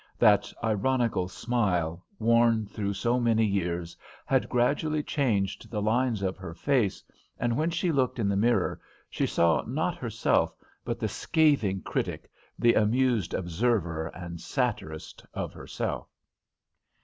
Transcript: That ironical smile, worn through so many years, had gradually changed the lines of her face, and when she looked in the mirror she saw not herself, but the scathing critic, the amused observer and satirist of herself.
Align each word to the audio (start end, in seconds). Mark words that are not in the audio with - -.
That 0.17 0.51
ironical 0.63 1.27
smile, 1.27 2.03
worn 2.17 2.65
through 2.65 2.95
so 2.95 3.19
many 3.19 3.45
years, 3.45 3.95
had 4.25 4.49
gradually 4.49 5.03
changed 5.03 5.69
the 5.69 5.79
lines 5.79 6.23
of 6.23 6.37
her 6.37 6.55
face, 6.55 7.03
and 7.37 7.55
when 7.55 7.69
she 7.69 7.91
looked 7.91 8.17
in 8.17 8.27
the 8.27 8.35
mirror 8.35 8.81
she 9.11 9.27
saw 9.27 9.61
not 9.67 9.97
herself, 9.99 10.55
but 10.83 10.99
the 10.99 11.07
scathing 11.07 11.83
critic, 11.83 12.31
the 12.57 12.73
amused 12.73 13.35
observer 13.35 14.07
and 14.07 14.41
satirist 14.41 15.23
of 15.35 15.53
herself. 15.53 16.09